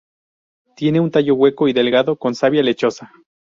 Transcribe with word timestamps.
Tiene 0.75 0.99
un 0.99 1.11
tallo 1.11 1.35
hueco 1.35 1.67
y 1.67 1.73
delgado 1.73 2.15
con 2.17 2.33
savia 2.33 2.63
lechosa. 2.63 3.13